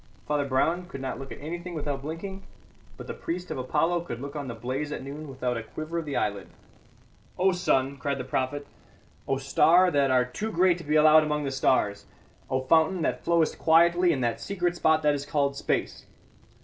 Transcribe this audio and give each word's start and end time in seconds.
Father 0.25 0.45
Brown 0.45 0.87
could 0.87 0.99
not 0.99 1.19
look 1.19 1.31
at 1.31 1.39
anything 1.39 1.75
without 1.75 2.01
blinking; 2.01 2.41
but 2.97 3.05
the 3.05 3.13
priest 3.13 3.51
of 3.51 3.59
Apollo 3.59 4.01
could 4.01 4.19
look 4.19 4.35
on 4.35 4.47
the 4.47 4.55
blaze 4.55 4.91
at 4.91 5.03
noon 5.03 5.27
without 5.27 5.57
a 5.57 5.61
quiver 5.61 5.99
of 5.99 6.05
the 6.05 6.15
eyelid. 6.15 6.47
"O 7.37 7.51
sun," 7.51 7.97
cried 7.97 8.17
the 8.17 8.23
prophet, 8.23 8.65
"O 9.27 9.37
star 9.37 9.91
that 9.91 10.09
art 10.09 10.33
too 10.33 10.51
great 10.51 10.79
to 10.79 10.83
be 10.83 10.95
allowed 10.95 11.21
among 11.21 11.43
the 11.43 11.51
stars! 11.51 12.07
O 12.49 12.61
fountain 12.61 13.03
that 13.03 13.23
flowest 13.23 13.59
quietly 13.59 14.11
in 14.11 14.21
that 14.21 14.41
secret 14.41 14.75
spot 14.75 15.03
that 15.03 15.13
is 15.13 15.23
called 15.23 15.55
space. 15.55 16.07